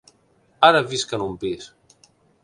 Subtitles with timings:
[0.69, 1.69] Ara visc en un pis.